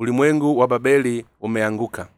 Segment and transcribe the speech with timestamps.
[0.00, 2.08] ulimwengu wa babeli umeanguka.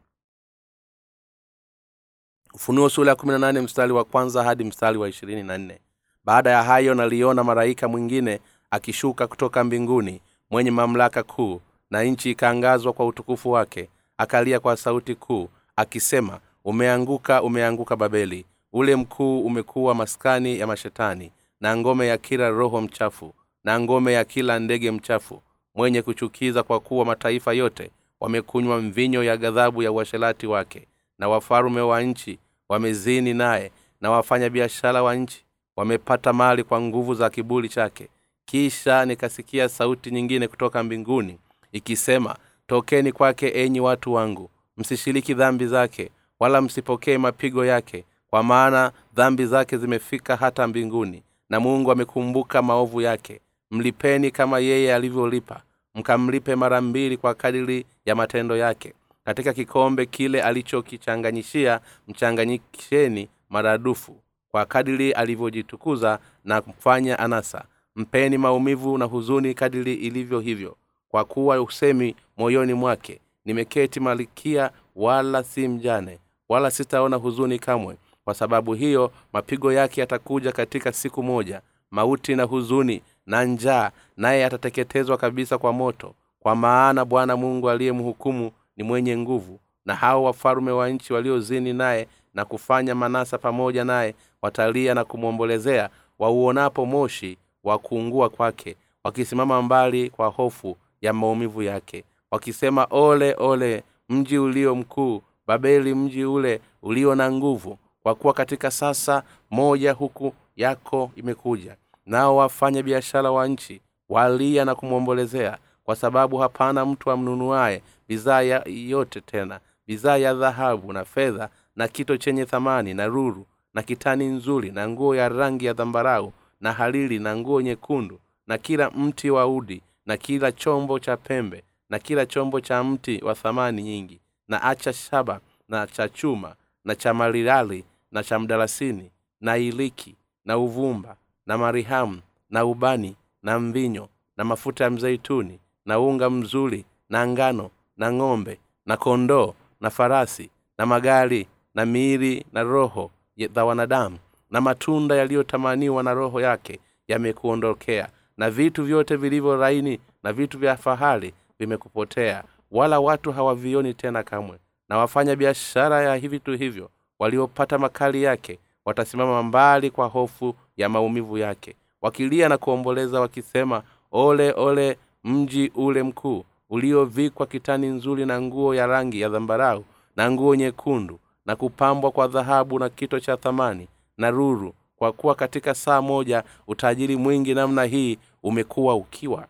[2.55, 5.81] Ufunuo sura ya kumi na nane mstari wa kwanza hadi mstari wa ishirini na nne.
[6.25, 8.41] Baada ya hayo naliona malaika mwingine
[8.71, 11.61] akishuka kutoka mbinguni mwenye mamlaka kuu
[11.91, 18.47] na nchi ikaangazwa kwa utukufu wake akalia kwa sauti kuu akisema umeanguka umeanguka babeli.
[18.73, 24.25] Ule mkuu umekuwa maskani ya mashetani na ngome ya kila roho mchafu na ngome ya
[24.25, 25.43] kila ndege mchafu
[25.75, 27.91] mwenye kuchukiza kwa kuwa mataifa yote
[28.21, 30.87] wamekunywa mvinyo ya ghadhabu ya uasherati wake
[31.19, 35.45] na wafalume wa nchi wamezini naye na wafanya biashara wa nchi
[35.77, 38.09] wamepata mali kwa nguvu za kibuli chake.
[38.45, 41.39] Kisha nikasikia sauti nyingine kutoka mbinguni
[41.73, 42.37] ikisema
[42.67, 49.47] tokeni kwake enyi watu wangu msishiriki dhambi zake wala msipokee mapigo yake kwa maana dhambi
[49.47, 53.41] zake zimefika hata mbinguni na mungu amekumbuka maovu yake
[53.73, 55.63] mlipeni kama yeye alivyolipa
[55.95, 58.95] mkamlipe mara mbili kwa kadiri ya matendo yake.
[59.25, 64.17] Katika kikombe kile alichokichanganyishia mchanganyisheni maradufu
[64.51, 67.65] kwa kadiri alivyojitukuza na kufanya anasa.
[67.97, 70.77] Mpeni maumivu na huzuni kadiri ilivyo hivyo
[71.09, 77.97] kwa kuwa usemi moyoni mwake nimeketi malikia wala si mjane wala sitaona huzuni kamwe.
[78.25, 84.45] Kwa sababu hiyo mapigo yake yatakuja katika siku moja mauti na huzuni na njaa naye
[84.45, 86.15] atateketezwa kabisa kwa moto.
[86.41, 92.09] Kwa maana bwana mungu aliyemhukumu ni mwenye nguvu na hao wafalume wa nchi waliozini naye
[92.35, 100.11] na kufanya manasa pamoja naye watalia na kumwombolezea wauonapo moshi wa kuungua kwake wakisimama mbali
[100.11, 107.15] kwa hofu ya maumivu yake wakisema ole ole mji ulio mkuu babeli mji ule ulio
[107.15, 111.77] na nguvu kwa kuwa katika sasa moja huku yako imekuja
[112.07, 119.21] nao wafanya biashara wa nchi walia na kumwombolezea kwa sababu hapana mtu amnunuaye bidhaa yote
[119.21, 124.71] tena bidhaa ya dhahabu na fedha na kito chenye thamani na ruru na kitani nzuri
[124.71, 129.47] na nguo ya rangi ya dhambarau na halili na nguo nyekundu na kila mti wa
[129.47, 134.63] udi na kila chombo cha pembe na kila chombo cha mti wa thamani nyingi na
[134.63, 136.55] acha shaba na cha chuma
[136.85, 139.11] na cha marirali na cha mdalasini
[139.41, 140.15] na iliki
[140.45, 141.17] na uvumba
[141.47, 142.21] na marihamu
[142.51, 148.59] na ubani na mvinyo na mafuta ya mzeituni na unga mzuri na ngano na ng'ombe
[148.87, 153.11] na kondoo na farasi na magari na miili na roho
[153.55, 154.19] za wanadamu.
[154.51, 158.09] Na matunda yaliyotamaniwa na roho yake yamekuondokea.
[158.37, 162.45] Na vitu vyote vilivyo laini na vitu vya fahari vimekupotea.
[162.71, 164.59] Wala watu hawavioni tena kamwe.
[164.89, 171.39] Na wafanya biashara ya vitu hivyo waliopata makali yake watasimama mbali kwa hofu ya maumivu
[171.39, 171.77] yake.
[172.03, 178.87] Wakilia na kuomboleza wakisema ole ole mji ule mkuu uliovikwa kitani nzuri na nguo ya
[178.87, 179.85] rangi ya dhambarau
[180.17, 183.89] na nguo nyekundu na kupambwa kwa dhahabu na kito cha thamani
[184.19, 189.47] na ruru kwa kuwa katika saa moja utajiri mwingi namna hii umekuwa ukiwa.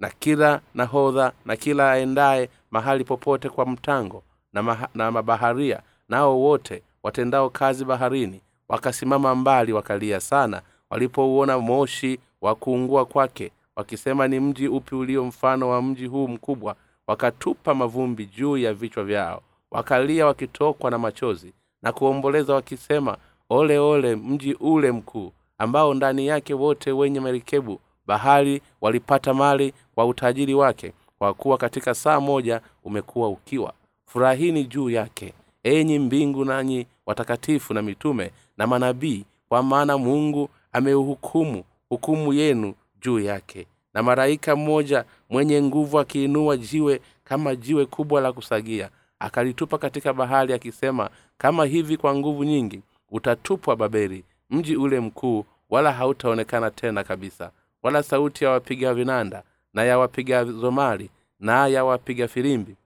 [0.00, 4.22] Na kila nahodha na kila aendaye mahali popote kwa mtango
[4.52, 12.18] na, maha, na mabaharia nao wote watendao kazi baharini wakasimama mbali wakalia sana walipouona moshi
[12.40, 16.76] wa kuungua kwake wakisema ni mji upi ulio mfano wa mji huu mkubwa?
[17.06, 23.16] Wakatupa mavumbi juu ya vichwa vyao wakalia wakitokwa na machozi na kuomboleza wakisema
[23.48, 30.06] ole ole mji ule mkuu ambao ndani yake wote wenye merikebu bahari walipata mali kwa
[30.06, 33.72] utajiri wake kwa kuwa katika saa moja umekuwa ukiwa.
[34.06, 35.32] Furahini juu yake
[35.64, 43.20] enyi mbingu nanyi watakatifu na mitume na manabii kwa maana mungu ameuhukumu hukumu yenu juu
[43.20, 43.66] yake.
[43.94, 50.52] Na malaika mmoja mwenye nguvu akiinua jiwe kama jiwe kubwa la kusagia akalitupa katika bahari
[50.54, 57.50] akisema kama hivi kwa nguvu nyingi utatupwa babeli mji ule mkuu wala hautaonekana tena kabisa
[57.82, 59.42] wala sauti ya wapiga vinanda
[59.74, 62.76] na ya wapiga zomari na ya wapiga filimbi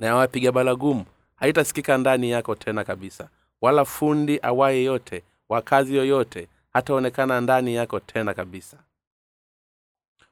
[0.00, 1.04] na ya wapiga balagumu
[1.36, 3.28] haitasikika ndani yako tena kabisa
[3.62, 8.76] wala fundi awaye yote wa kazi yoyote hataonekana ndani yako tena kabisa.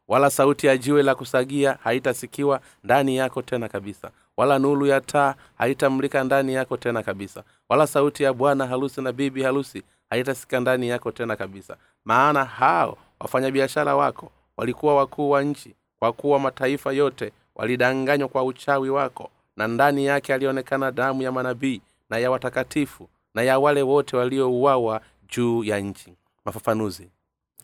[0.08, 4.10] Wala sauti ya jiwe la kusagia haitasikiwa ndani yako tena kabisa.
[4.36, 7.44] Wala nuru ya taa haitamlika ndani yako tena kabisa.
[7.68, 11.76] Wala sauti ya bwana harusi na bibi harusi haitasika ndani yako tena kabisa.
[12.04, 18.90] Maana hao wafanyabiashara wako walikuwa wakuu wa nchi kwa kuwa mataifa yote walidanganywa kwa uchawi
[18.90, 21.80] wako na ndani yake alionekana damu ya manabii
[22.10, 26.14] na ya watakatifu na ya wale wote waliouawa juu ya nchi.
[26.44, 27.08] Mafafanuzi.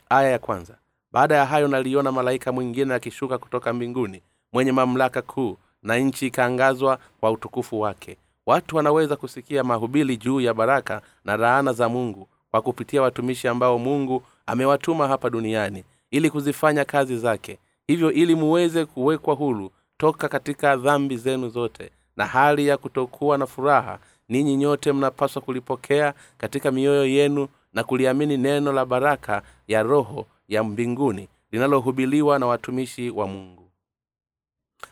[0.09, 0.75] Aya ya kwanza.
[1.13, 4.23] Baada ya hayo naliona malaika mwingine akishuka kutoka mbinguni
[4.53, 8.17] mwenye mamlaka kuu na nchi ikaangazwa kwa utukufu wake.
[8.47, 13.79] Watu wanaweza kusikia mahubili juu ya baraka na raana za mungu kwa kupitia watumishi ambao
[13.79, 17.59] mungu amewatuma hapa duniani ili kuzifanya kazi zake.
[17.87, 23.47] Hivyo ili muweze kuwekwa hulu toka katika dhambi zenu zote na hali ya kutokuwa na
[23.47, 23.99] furaha
[24.31, 30.65] ninyi nyote mnapaswa kulipokea katika mioyo yenu na kuliamini neno la baraka ya roho ya
[30.65, 33.71] mbinguni linalohubiliwa na watumishi wa mungu.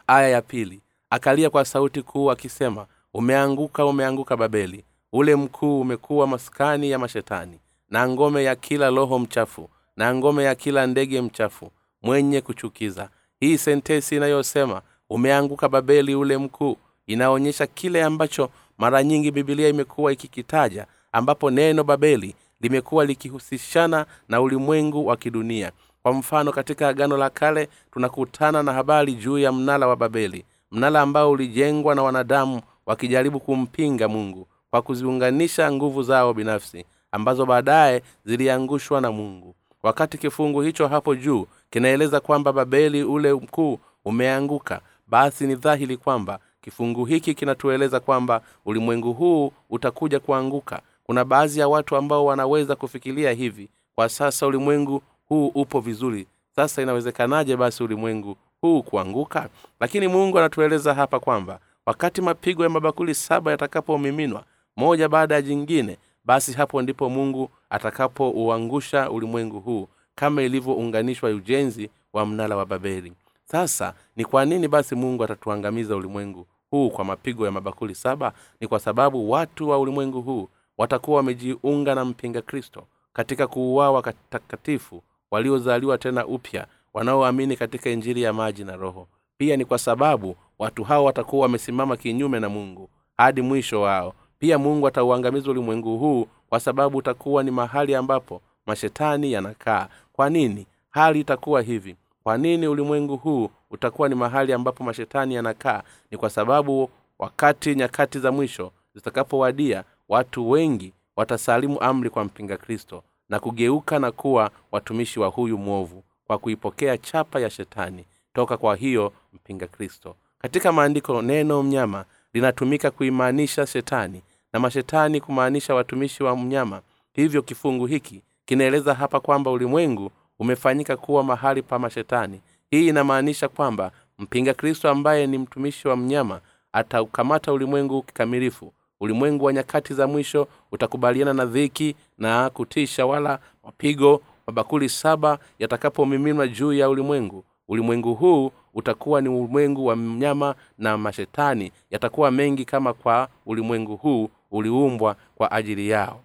[0.06, 0.80] Aya ya pili.
[1.10, 4.84] Akalia kwa sauti kuu akisema umeanguka umeanguka babeli.
[5.12, 7.60] Ule mkuu umekuwa maskani ya mashetani
[7.90, 11.70] na ngome ya kila roho mchafu na ngome ya kila ndege mchafu
[12.02, 13.10] mwenye kuchukiza.
[13.40, 16.76] Hii sentesi inayosema umeanguka babeli ule mkuu
[17.06, 25.06] inaonyesha kile ambacho mara nyingi bibilia imekuwa ikikitaja ambapo neno babeli limekuwa likihusishana na ulimwengu
[25.06, 25.72] wa kidunia.
[26.02, 31.00] Kwa mfano katika agano la kale tunakutana na habari juu ya mnala wa babeli mnala
[31.00, 39.00] ambao ulijengwa na wanadamu wakijaribu kumpinga mungu kwa kuziunganisha nguvu zao binafsi ambazo baadaye ziliangushwa
[39.00, 39.54] na mungu.
[39.82, 46.38] Wakati kifungu hicho hapo juu kinaeleza kwamba babeli ule mkuu umeanguka basi ni dhahiri kwamba
[46.62, 50.80] kifungu hiki kinatueleza kwamba ulimwengu huu utakuja kuanguka.
[51.04, 56.26] Kuna baadhi ya watu ambao wanaweza kufikiria hivi kwa sasa ulimwengu huu upo vizuri.
[56.56, 59.48] Sasa inawezekanaje basi ulimwengu huu kuanguka?
[59.80, 64.44] Lakini mungu anatueleza hapa kwamba wakati mapigo ya mabakuli saba yatakapomiminwa
[64.76, 72.26] moja baada ya jingine basi hapo ndipo mungu atakapouangusha ulimwengu huu kama ilivyounganishwa ujenzi wa
[72.26, 73.12] mnala wa babeli
[73.50, 78.32] sasa ni kwa nini basi mungu atatuangamiza ulimwengu huu kwa mapigo ya mabakuli saba?
[78.60, 80.48] Ni kwa sababu watu wa ulimwengu huu
[80.78, 88.32] watakuwa wamejiunga na mpinga kristo katika kuuawa katakatifu waliozaliwa tena upya wanaoamini katika injili ya
[88.32, 89.08] maji na roho.
[89.38, 94.14] Pia ni kwa sababu watu hao watakuwa wamesimama kinyume na mungu hadi mwisho wao.
[94.38, 99.88] Pia mungu atauangamiza ulimwengu huu kwa sababu utakuwa ni mahali ambapo mashetani yanakaa.
[100.12, 100.66] Kwa nini?
[100.90, 101.96] Hali itakuwa hivi
[102.28, 105.82] kwa nini ulimwengu huu utakuwa ni mahali ambapo mashetani yanakaa?
[106.10, 113.02] Ni kwa sababu wakati nyakati za mwisho zitakapowadia watu wengi watasalimu amri kwa mpinga kristo
[113.28, 118.04] na kugeuka na kuwa watumishi wa huyu mwovu kwa kuipokea chapa ya shetani
[118.34, 120.14] toka kwa hiyo mpinga kristo.
[120.38, 124.22] Katika maandiko neno mnyama linatumika kuimaanisha shetani
[124.52, 126.80] na mashetani kumaanisha watumishi wa mnyama.
[127.12, 132.40] Hivyo kifungu hiki kinaeleza hapa kwamba ulimwengu umefanyika kuwa mahali pa mashetani.
[132.70, 136.40] Hii inamaanisha kwamba mpinga kristo ambaye ni mtumishi wa mnyama
[136.72, 138.72] ataukamata ulimwengu kikamilifu.
[139.00, 146.48] Ulimwengu wa nyakati za mwisho utakubaliana na dhiki na kutisha wala mapigo mabakuli saba yatakapomiminwa
[146.48, 147.44] juu ya ulimwengu.
[147.68, 151.72] Ulimwengu huu utakuwa ni ulimwengu wa mnyama na mashetani.
[151.90, 156.20] Yatakuwa mengi kama kwa ulimwengu huu uliumbwa kwa ajili yao.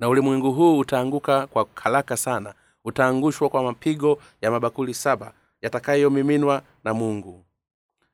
[0.00, 2.54] Na ulimwengu huu utaanguka kwa haraka sana
[2.84, 5.32] utaangushwa kwa mapigo ya mabakuli saba
[5.62, 7.44] yatakayomiminwa na mungu.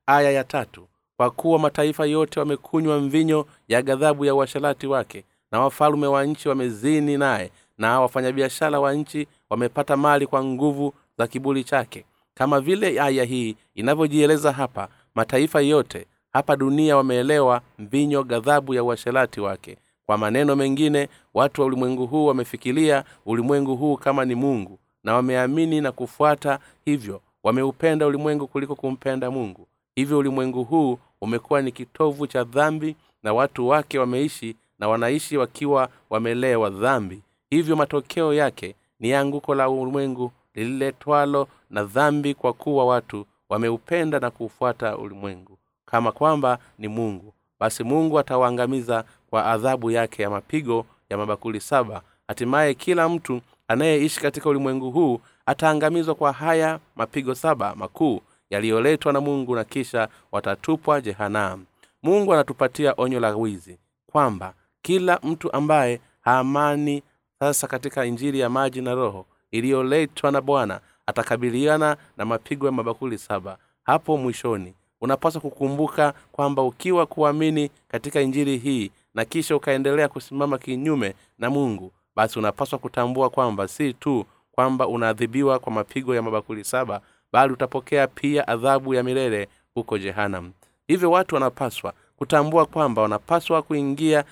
[0.06, 5.60] Aya ya tatu kwa kuwa mataifa yote wamekunywa mvinyo ya ghadhabu ya uasharati wake na
[5.60, 11.64] wafalume wa nchi wamezini naye na wafanyabiashara wa nchi wamepata mali kwa nguvu za kibuli
[11.64, 12.04] chake.
[12.34, 19.40] Kama vile aya hii inavyojieleza hapa mataifa yote hapa dunia wameelewa mvinyo ghadhabu ya uasherati
[19.40, 19.76] wake
[20.10, 25.80] kwa maneno mengine watu wa ulimwengu huu wamefikiria ulimwengu huu kama ni mungu na wameamini
[25.80, 27.20] na kufuata hivyo.
[27.42, 29.66] Wameupenda ulimwengu kuliko kumpenda mungu.
[29.94, 35.88] Hivyo ulimwengu huu umekuwa ni kitovu cha dhambi na watu wake wameishi na wanaishi wakiwa
[36.10, 37.22] wamelewa dhambi.
[37.50, 44.30] Hivyo matokeo yake ni anguko la ulimwengu lililetwalo na dhambi kwa kuwa watu wameupenda na
[44.30, 51.16] kuufuata ulimwengu kama kwamba ni mungu basi mungu atawaangamiza kwa adhabu yake ya mapigo ya
[51.18, 52.02] mabakuli saba.
[52.28, 59.20] Hatimaye kila mtu anayeishi katika ulimwengu huu ataangamizwa kwa haya mapigo saba makuu yaliyoletwa na
[59.20, 61.64] mungu na kisha watatupwa jehanamu.
[62.02, 67.02] Mungu anatupatia onyo la wizi kwamba kila mtu ambaye haamani
[67.40, 73.18] sasa katika injili ya maji na roho iliyoletwa na bwana atakabiliana na mapigo ya mabakuli
[73.18, 80.58] saba hapo mwishoni unapaswa kukumbuka kwamba ukiwa kuamini katika injili hii na kisha ukaendelea kusimama
[80.58, 86.64] kinyume na mungu basi unapaswa kutambua kwamba si tu kwamba unaadhibiwa kwa mapigo ya mabakuli
[86.64, 87.00] saba
[87.32, 90.52] bali utapokea pia adhabu ya milele huko jehanam.
[90.88, 94.24] Hivyo watu wanapaswa kutambua kwamba wanapaswa kuingia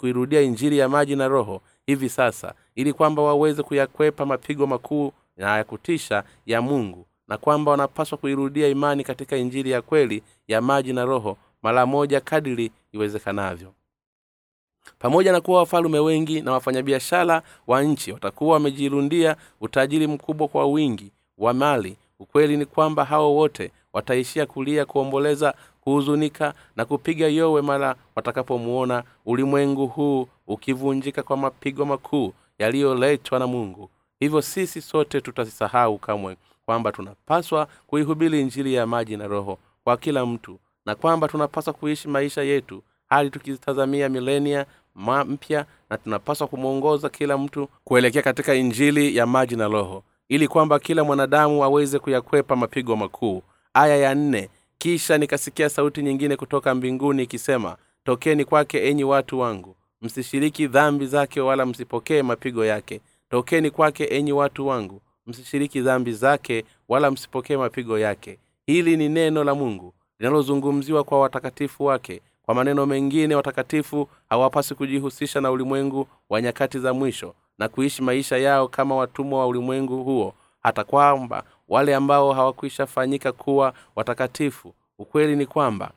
[0.00, 5.56] kuirudia injili ya maji na roho hivi sasa ili kwamba waweze kuyakwepa mapigo makuu na
[5.56, 10.92] ya kutisha ya mungu na kwamba wanapaswa kuirudia imani katika injili ya kweli ya maji
[10.92, 13.72] na roho mara moja kadiri iwezekanavyo.
[14.98, 21.12] Pamoja na kuwa wafalume wengi na wafanyabiashara wa nchi watakuwa wamejirundia utajiri mkubwa kwa wingi
[21.38, 27.96] wa mali ukweli ni kwamba hao wote wataishia kulia kuomboleza kuhuzunika na kupiga yowe mara
[28.16, 33.90] watakapomuona ulimwengu huu ukivunjika kwa mapigo makuu yaliyoletwa na mungu.
[34.20, 40.26] Hivyo sisi sote tutasisahau kamwe kwamba tunapaswa kuihubiri injili ya maji na roho kwa kila
[40.26, 44.66] mtu na kwamba tunapaswa kuishi maisha yetu hadi tukitazamia milenia
[45.26, 50.78] mpya na tunapaswa kumwongoza kila mtu kuelekea katika injili ya maji na roho ili kwamba
[50.78, 53.42] kila mwanadamu aweze kuyakwepa mapigo makuu.
[53.74, 59.76] Aya ya nne kisha nikasikia sauti nyingine kutoka mbinguni ikisema tokeni kwake enyi watu wangu
[60.02, 63.00] msishiriki dhambi zake wala msipokee mapigo yake.
[63.30, 68.38] Tokeni kwake enyi watu wangu msishiriki dhambi zake wala msipokee mapigo yake.
[68.66, 72.20] Hili ni neno la mungu linalozungumziwa kwa watakatifu wake.
[72.42, 78.36] Kwa maneno mengine watakatifu hawapasi kujihusisha na ulimwengu wa nyakati za mwisho na kuishi maisha
[78.36, 84.74] yao kama watumwa wa ulimwengu huo hata kwamba wale ambao hawakuishafanyika kuwa watakatifu.
[84.98, 85.90] Ukweli ni kwamba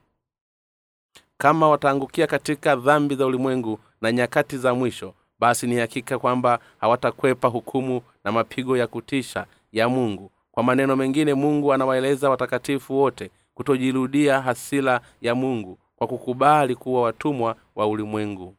[1.38, 7.48] kama wataangukia katika dhambi za ulimwengu na nyakati za mwisho basi ni hakika kwamba hawatakwepa
[7.48, 10.32] hukumu na mapigo ya kutisha ya mungu.
[10.52, 17.56] Kwa maneno mengine mungu anawaeleza watakatifu wote kutojirudia hasila ya mungu kwa kukubali kuwa watumwa
[17.76, 18.56] wa ulimwengu.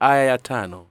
[0.00, 0.86] Aya ya tano.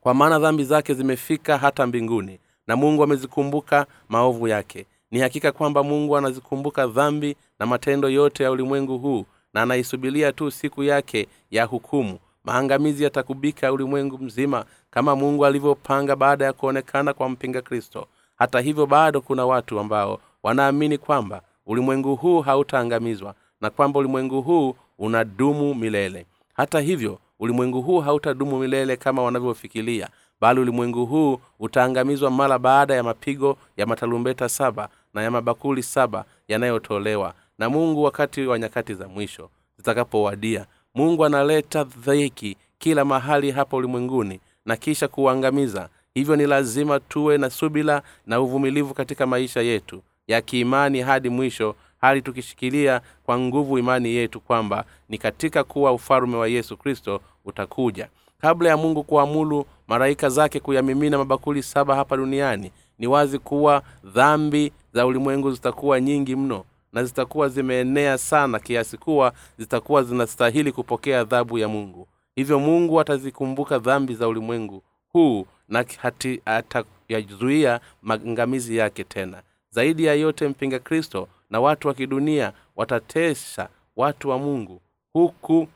[0.00, 4.86] Kwa maana dhambi zake zimefika hata mbinguni na mungu amezikumbuka maovu yake.
[5.10, 9.24] Ni hakika kwamba mungu anazikumbuka dhambi na matendo yote ya ulimwengu huu
[9.54, 16.44] na anaisubilia tu siku yake ya hukumu maangamizi yatakubika ulimwengu mzima kama mungu alivyopanga baada
[16.44, 18.06] ya kuonekana kwa mpinga kristo.
[18.36, 24.74] Hata hivyo bado kuna watu ambao wanaamini kwamba ulimwengu huu hautaangamizwa na kwamba ulimwengu huu
[24.98, 26.26] unadumu milele.
[26.54, 30.08] Hata hivyo ulimwengu huu hautadumu milele kama wanavyofikiria
[30.40, 36.24] bali ulimwengu huu utaangamizwa mara baada ya mapigo ya matalumbeta saba na ya mabakuli saba
[36.48, 43.76] yanayotolewa na mungu wakati wa nyakati za mwisho zitakapowadia mungu analeta dhiki kila mahali hapa
[43.76, 50.02] ulimwenguni na kisha kuuangamiza hivyo ni lazima tuwe na subila na uvumilivu katika maisha yetu
[50.26, 56.36] ya kiimani hadi mwisho hali tukishikilia kwa nguvu imani yetu kwamba ni katika kuwa ufalume
[56.36, 58.08] wa yesu kristo utakuja.
[58.40, 64.72] Kabla ya mungu kuamulu malaika zake kuyamimina mabakuli saba hapa duniani ni wazi kuwa dhambi
[64.94, 71.58] za ulimwengu zitakuwa nyingi mno na zitakuwa zimeenea sana kiasi kuwa zitakuwa zinastahili kupokea adhabu
[71.58, 72.08] ya mungu.
[72.34, 75.84] Hivyo mungu atazikumbuka dhambi za ulimwengu huu na
[76.44, 79.42] atayazuia maangamizi yake tena.
[79.70, 84.80] Zaidi ya yote mpinga kristo na watu wa kidunia watatesha watu wa mungu
[85.12, 85.68] huku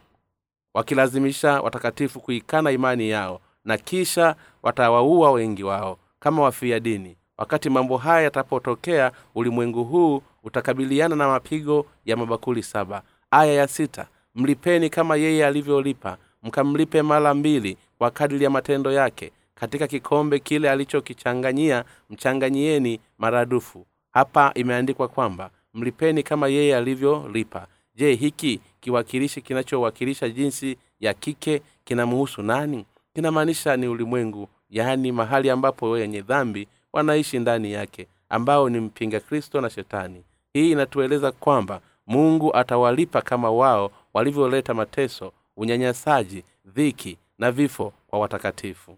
[0.73, 7.17] wakilazimisha watakatifu kuikana imani yao na kisha watawaua wengi wao kama wafia dini.
[7.37, 13.01] Wakati mambo haya yatapotokea ulimwengu huu utakabiliana na mapigo ya mabakuli saba.
[13.31, 19.31] Aya ya sita mlipeni kama yeye alivyolipa mkamlipe mara mbili kwa kadiri ya matendo yake
[19.55, 23.85] katika kikombe kile alichokichanganyia mchanganyieni maradufu.
[24.11, 27.67] Hapa imeandikwa kwamba mlipeni kama yeye alivyolipa.
[27.95, 32.85] Je hiki kiwakilishi kinachowakilisha jinsi ya kike kinamhusu nani?
[33.13, 39.61] Kinamaanisha ni ulimwengu yaani mahali ambapo wenye dhambi wanaishi ndani yake ambao ni mpinga kristo
[39.61, 40.23] na shetani
[40.61, 48.97] hii inatueleza kwamba mungu atawalipa kama wao walivyoleta mateso unyanyasaji dhiki na vifo kwa watakatifu.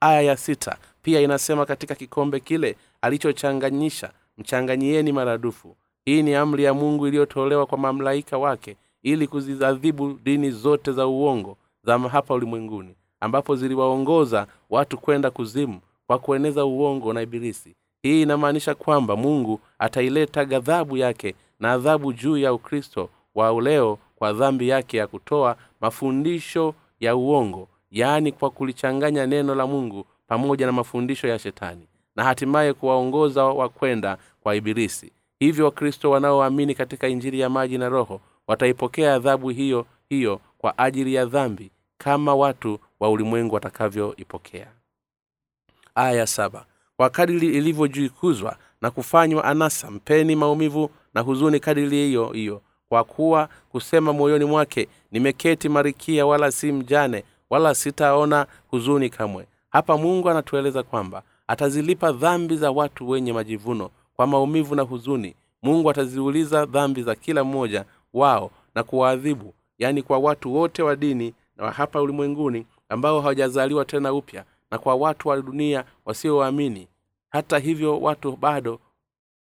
[0.00, 5.76] Aya ya sita pia inasema katika kikombe kile alichochanganyisha mchanganyieni maradufu.
[6.04, 11.56] Hii ni amri ya mungu iliyotolewa kwa mamlaika wake ili kuzidhadhibu dini zote za uongo
[11.84, 18.74] za hapa ulimwenguni ambapo ziliwaongoza watu kwenda kuzimu kwa kueneza uongo na ibilisi hii inamaanisha
[18.74, 24.96] kwamba mungu ataileta ghadhabu yake na adhabu juu ya ukristo wa uleo kwa dhambi yake
[24.96, 31.38] ya kutoa mafundisho ya uongo yaani kwa kulichanganya neno la mungu pamoja na mafundisho ya
[31.38, 31.86] shetani
[32.16, 35.12] na hatimaye kuwaongoza wakwenda kwa ibilisi.
[35.38, 41.14] Hivyo wakristo wanaoamini katika injili ya maji na roho wataipokea adhabu hiyo hiyo kwa ajili
[41.14, 44.66] ya dhambi kama watu wa ulimwengu watakavyoipokea.
[45.94, 46.66] Aya saba
[46.98, 52.62] kwa kadiri ilivyojikuzwa na kufanywa anasa mpeni maumivu na huzuni kadiri hiyo hiyo.
[52.88, 59.46] Kwa kuwa kusema moyoni mwake nimeketi marikia wala si mjane wala sitaona huzuni kamwe.
[59.70, 65.34] Hapa mungu anatueleza kwamba atazilipa dhambi za watu wenye majivuno kwa maumivu na huzuni.
[65.62, 71.34] Mungu ataziuliza dhambi za kila mmoja wao na kuwaadhibu yaani kwa watu wote wa dini
[71.56, 76.88] na hapa ulimwenguni ambao hawajazaliwa tena upya na kwa watu wa dunia wasioamini
[77.30, 78.80] hata hivyo watu bado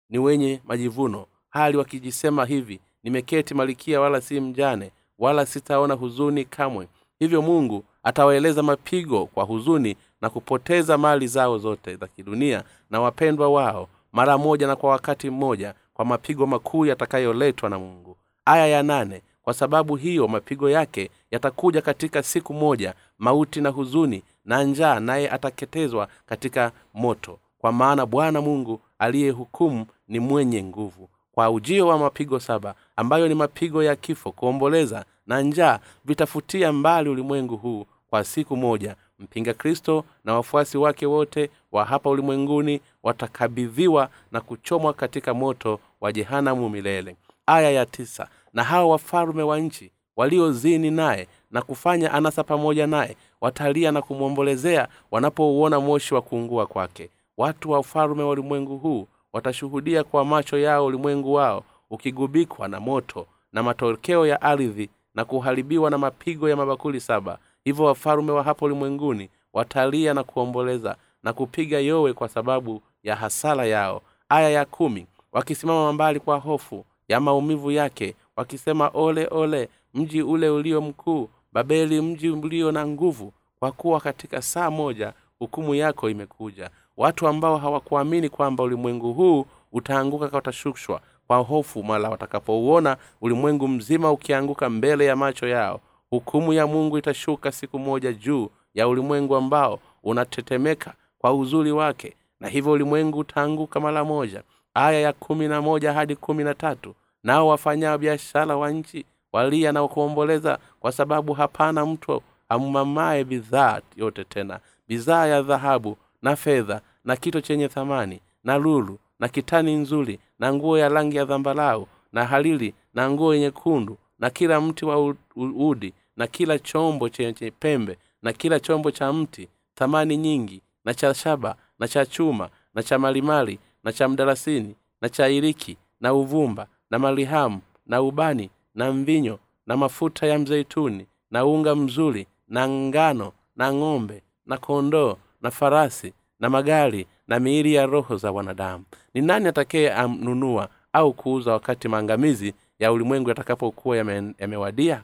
[0.09, 1.25] ni wenye majivuno.
[1.49, 6.87] Hali wakijisema hivi nimeketi malikia wala si mjane wala sitaona huzuni kamwe.
[7.19, 13.49] Hivyo mungu atawaeleza mapigo kwa huzuni na kupoteza mali zao zote za kidunia na wapendwa
[13.49, 18.17] wao mara moja na kwa wakati mmoja kwa mapigo makuu yatakayoletwa na mungu.
[18.45, 24.23] Aya ya nane kwa sababu hiyo mapigo yake yatakuja katika siku moja mauti na huzuni
[24.45, 27.39] na njaa naye ataketezwa katika moto.
[27.59, 31.09] Kwa maana bwana mungu aliyehukumu ni mwenye nguvu.
[31.31, 37.09] Kwa ujio wa mapigo saba ambayo ni mapigo ya kifo kuomboleza na njaa vitafutia mbali
[37.09, 38.95] ulimwengu huu kwa siku moja.
[39.19, 46.11] Mpinga kristo na wafuasi wake wote wa hapa ulimwenguni watakabidhiwa na kuchomwa katika moto wa
[46.11, 47.15] jehanamu milele.
[47.45, 53.17] Aya ya tisa na hawa wafalume wa nchi waliozini naye na kufanya anasa pamoja naye
[53.41, 57.09] watalia na kumwombolezea wanapouona moshi wa kuungua kwake.
[57.37, 63.27] Watu wa ufalume wa ulimwengu huu watashuhudia kwa macho yao ulimwengu wao ukigubikwa na moto
[63.53, 67.37] na matokeo ya ardhi na kuharibiwa na mapigo ya mabakuli saba.
[67.63, 73.65] Hivyo wafalume wa hapo ulimwenguni watalia na kuomboleza na kupiga yowe kwa sababu ya hasara
[73.65, 74.01] yao.
[74.29, 80.49] Aya ya kumi wakisimama mbali kwa hofu ya maumivu yake wakisema ole ole mji ule
[80.49, 86.69] ulio mkuu babeli mji ulio na nguvu kwa kuwa katika saa moja hukumu yako imekuja.
[86.97, 94.69] Watu ambao hawakuamini kwamba ulimwengu huu utaanguka watashushwa kwa hofu mala watakapouona ulimwengu mzima ukianguka
[94.69, 100.93] mbele ya macho yao hukumu ya mungu itashuka siku moja juu ya ulimwengu ambao unatetemeka
[101.17, 104.43] kwa uzuri wake na hivyo ulimwengu utaanguka mara moja.
[104.73, 109.71] Aya ya kumi na moja hadi kumi na tatu nao wafanyao biashara wa nchi walia
[109.71, 114.59] na kuomboleza kwa sababu hapana mtu amamaye bidhaa yote tena.
[114.87, 120.53] Bidhaa ya dhahabu na fedha na kito chenye thamani na lulu na kitani nzuri na
[120.53, 125.93] nguo ya rangi ya dhambalau na halili na nguo nyekundu na kila mti wa udi
[126.17, 131.55] na kila chombo chenye pembe na kila chombo cha mti thamani nyingi na cha shaba
[131.79, 136.99] na cha chuma na cha malimali na cha mdarasini na cha iriki na uvumba na
[136.99, 143.73] malihamu na ubani na mvinyo na mafuta ya mzeituni na unga mzuri na ngano na
[143.73, 148.83] ng'ombe na kondoo na farasi na magari na miili ya roho za wanadamu.
[149.13, 155.03] Ni nani atakaye amnunua au kuuza wakati maangamizi ya ulimwengu yatakapokuwa yame, yamewadia?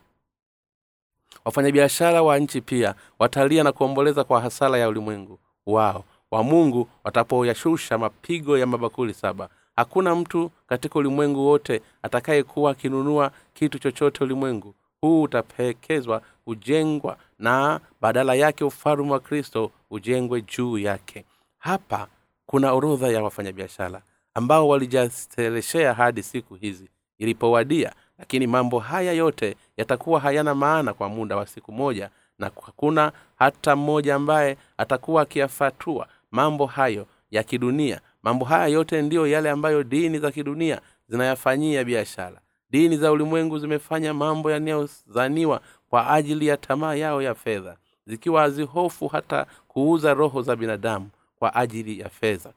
[1.45, 6.03] Wafanyabiashara wa nchi pia watalia na kuomboleza kwa hasara ya ulimwengu wao.
[6.31, 13.79] Wa mungu watapoyashusha mapigo ya mabakuli saba hakuna mtu katika ulimwengu wote atakayekuwa akinunua kitu
[13.79, 14.75] chochote ulimwengu.
[15.01, 21.25] Huu utapekezwa hujengwa na badala yake ufalume wa kristo ujengwe juu yake.
[21.57, 22.07] Hapa
[22.45, 24.01] kuna orodha ya wafanyabiashara
[24.33, 31.35] ambao walijasteleshea hadi siku hizi ilipowadia lakini mambo haya yote yatakuwa hayana maana kwa muda
[31.37, 32.09] wa siku moja
[32.39, 36.07] na hakuna hata mmoja ambaye atakuwa akiyafatua.
[36.31, 42.39] Mambo hayo ya kidunia mambo haya yote ndiyo yale ambayo dini za kidunia zinayafanyia biashara.
[42.69, 49.07] Dini za ulimwengu zimefanya mambo yanayozaniwa kwa ajili ya tamaa yao ya fedha zikiwa hazihofu
[49.07, 51.09] hata kuuza roho za binadamu
[51.39, 52.49] kwa ajili ya fedha.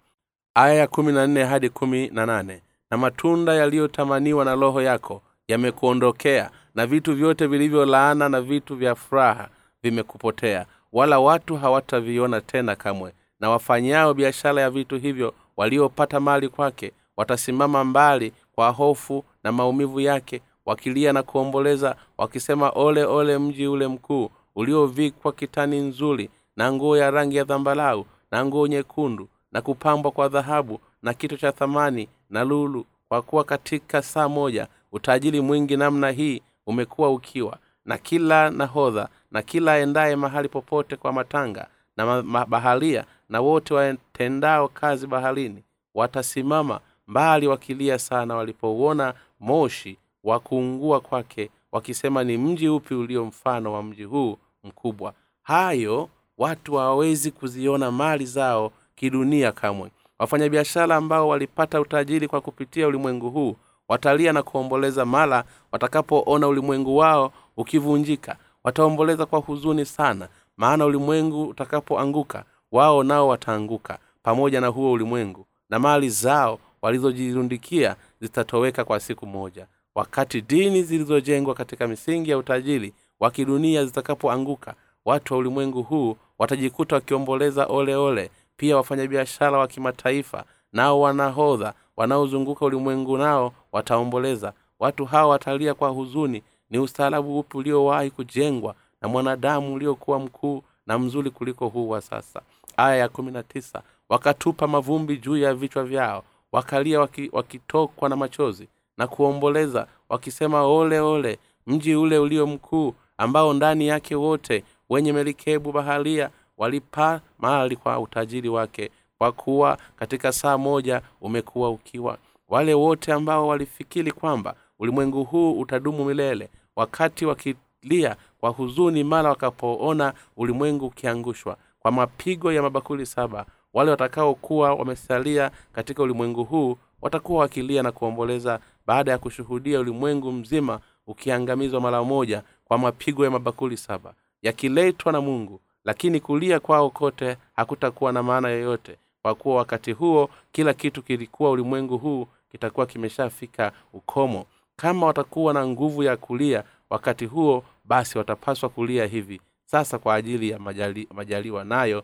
[0.54, 2.62] Aya ya hadi kumi na nane.
[2.90, 9.48] Na matunda yaliyotamaniwa na roho yako yamekuondokea na vitu vyote vilivyolaana na vitu vya furaha
[9.82, 10.66] vimekupotea.
[10.92, 17.84] Wala watu hawataviona tena kamwe na wafanyao biashara ya vitu hivyo waliopata mali kwake watasimama
[17.84, 24.30] mbali kwa hofu na maumivu yake wakilia na kuomboleza wakisema ole ole mji ule mkuu
[24.54, 30.28] uliovikwa kitani nzuri na nguo ya rangi ya dhambalau na nguo nyekundu na kupambwa kwa
[30.28, 32.86] dhahabu na kito cha thamani na lulu.
[33.08, 39.42] Kwa kuwa katika saa moja utajiri mwingi namna hii umekuwa ukiwa na kila nahodha na
[39.42, 45.62] kila aendaye mahali popote kwa matanga na mabaharia na wote watendao kazi baharini
[45.94, 53.72] watasimama mbali wakilia sana walipouona moshi wa kuungua kwake wakisema ni mji upi ulio mfano
[53.72, 55.12] wa mji huu mkubwa?
[55.42, 59.90] Hayo watu hawawezi kuziona mali zao kidunia kamwe.
[60.18, 63.56] Wafanyabiashara ambao walipata utajiri kwa kupitia ulimwengu huu
[63.88, 68.36] watalia na kuomboleza mara watakapoona ulimwengu wao ukivunjika.
[68.64, 75.78] Wataomboleza kwa huzuni sana maana ulimwengu utakapoanguka wao nao wataanguka pamoja na huo ulimwengu na
[75.78, 79.66] mali zao walizojirundikia zitatoweka kwa siku moja.
[79.94, 86.94] Wakati dini zilizojengwa katika misingi ya utajiri wa kidunia zitakapoanguka watu wa ulimwengu huu watajikuta
[86.94, 94.52] wakiomboleza ole ole pia wafanyabiashara wa kimataifa nao wanahodha wanaozunguka ulimwengu nao wataomboleza.
[94.78, 100.98] Watu hawa watalia kwa huzuni ni ustaarabu upi uliowahi kujengwa na mwanadamu uliokuwa mkuu na
[100.98, 102.40] mzuri kuliko huu wa sasa
[102.84, 108.16] aya ya kumi na tisa wakatupa mavumbi juu ya vichwa vyao wakalia waki, wakitokwa na
[108.16, 115.12] machozi na kuomboleza wakisema ole ole mji ule ulio mkuu ambao ndani yake wote wenye
[115.12, 122.18] melikebu baharia walipaa mali kwa utajiri wake kwa kuwa katika saa moja umekuwa ukiwa.
[122.48, 130.12] Wale wote ambao walifikiri kwamba ulimwengu huu utadumu milele wakati wakilia kwa huzuni mara wakapoona
[130.36, 133.46] ulimwengu ukiangushwa kwa mapigo ya mabakuli saba.
[133.74, 140.80] Wale watakaokuwa wamesalia katika ulimwengu huu watakuwa wakilia na kuomboleza baada ya kushuhudia ulimwengu mzima
[141.06, 145.60] ukiangamizwa mara moja kwa mapigo ya mabakuli saba yakiletwa na mungu.
[145.84, 151.50] Lakini kulia kwao kote hakutakuwa na maana yoyote kwa kuwa wakati huo kila kitu kilikuwa
[151.50, 154.46] ulimwengu huu kitakuwa kimeshafika ukomo.
[154.76, 159.40] Kama watakuwa na nguvu ya kulia wakati huo basi watapaswa kulia hivi
[159.70, 162.02] sasa kwa ajili ya majali, majaliwa nayo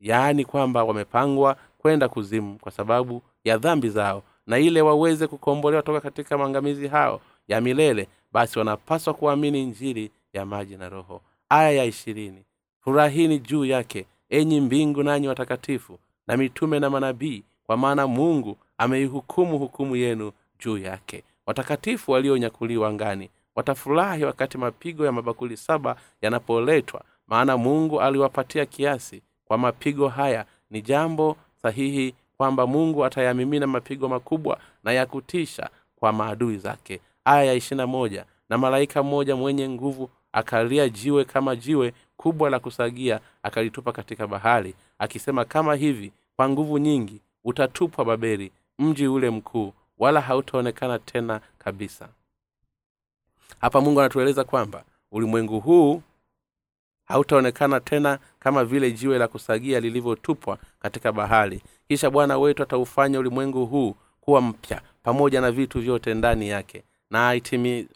[0.00, 4.22] yaani kwamba wamepangwa kwenda kuzimu kwa sababu ya dhambi zao.
[4.46, 10.46] Na ile waweze kukombolewa toka katika maangamizi hao ya milele basi wanapaswa kuamini njiri ya
[10.46, 11.20] maji na roho.
[11.48, 12.44] Aya ya ishirini
[12.80, 19.58] furahini juu yake enyi mbingu nanyi watakatifu na mitume na manabii kwa maana mungu ameihukumu
[19.58, 21.24] hukumu yenu juu yake.
[21.46, 29.58] Watakatifu walionyakuliwa ngani watafurahi wakati mapigo ya mabakuli saba yanapoletwa maana mungu aliwapatia kiasi kwa
[29.58, 30.44] mapigo haya.
[30.70, 37.00] Ni jambo sahihi kwamba mungu atayamimina mapigo makubwa na ya kutisha kwa maadui zake.
[37.24, 42.58] Aya ya ishirina moja na malaika mmoja mwenye nguvu akalia jiwe kama jiwe kubwa la
[42.58, 49.72] kusagia akalitupa katika bahari akisema kama hivi kwa nguvu nyingi utatupwa babeli mji ule mkuu
[49.98, 52.08] wala hautaonekana tena kabisa
[53.60, 56.02] hapa mungu anatueleza kwamba ulimwengu huu
[57.04, 61.62] hautaonekana tena kama vile jiwe la kusagia lilivyotupwa katika bahari.
[61.88, 67.40] Kisha bwana wetu ataufanya ulimwengu huu kuwa mpya pamoja na vitu vyote ndani yake na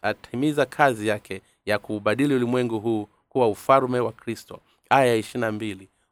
[0.02, 4.60] atimiza kazi yake ya kuubadili ulimwengu huu kuwa ufalume wa kristo.
[4.90, 5.22] Aya ya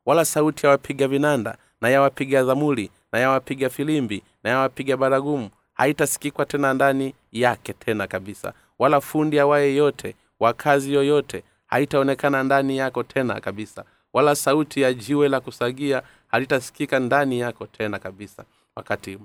[0.07, 4.59] wala sauti ya wapiga vinanda na ya wapiga dhamuli na ya wapiga filimbi na ya
[4.59, 11.43] wapiga baragumu haitasikikwa tena ndani yake tena kabisa wala fundi awaye yote wa kazi yoyote
[11.67, 13.85] haitaonekana ndani yako tena kabisa.
[14.13, 18.45] Wala sauti ya jiwe la kusagia halitasikika ndani yako tena kabisa.
[18.77, 19.19] Wakati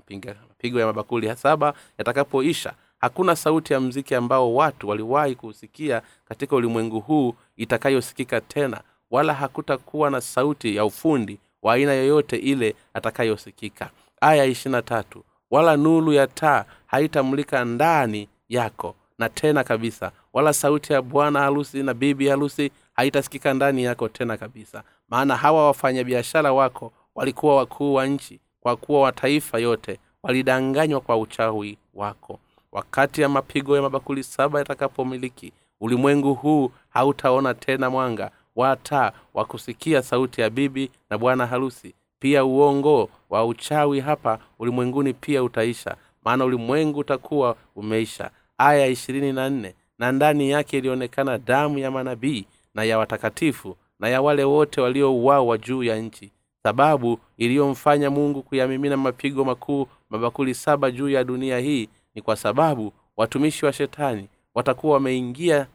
[0.50, 6.56] mapigo ya mabakuli ya saba yatakapoisha hakuna sauti ya mziki ambao watu waliwahi kuusikia katika
[6.56, 8.82] ulimwengu huu itakayosikika tena
[9.12, 13.90] wala hakutakuwa na sauti ya ufundi wa aina yoyote ile atakayosikika.
[14.22, 20.12] Aya ishirina tatu wala nuru ya taa haitamulika ndani yako na tena kabisa.
[20.34, 24.84] Wala sauti ya bwana harusi na bibi harusi haitasikika ndani yako tena kabisa.
[25.10, 31.18] Maana hawa wafanyabiashara wako walikuwa wakuu wa nchi kwa kuwa wa taifa yote walidanganywa kwa
[31.18, 32.40] uchawi wako.
[32.72, 40.02] Wakati ya mapigo ya mabakuli saba yatakapomiliki ulimwengu huu hautaona tena mwanga wata wa kusikia
[40.02, 41.94] sauti ya bibi na bwana harusi.
[42.20, 45.96] Pia uongo wa uchawi hapa ulimwenguni pia utaisha.
[46.26, 49.64] Maana ulimwengu utakuwa umeisha aya ishirini
[50.00, 52.46] na ndani yake ilionekana damu ya manabii
[52.76, 56.32] na ya watakatifu na ya wale wote waliouawa juu ya nchi.
[56.64, 62.94] Sababu iliyomfanya mungu kuyamimina mapigo makuu mabakuli saba juu ya dunia hii ni kwa sababu
[63.18, 65.68] watumishi wa shetani watakuwa wameingia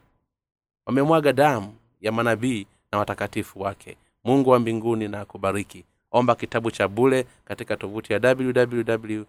[0.87, 3.97] wamemwaga damu ya manabii na watakatifu wake.
[4.25, 5.85] Mungu wa mbinguni na akubariki.
[6.11, 9.23] Omba kitabu cha bule katika tovuti ya www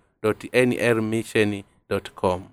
[0.54, 1.64] nrmission
[2.16, 2.44] com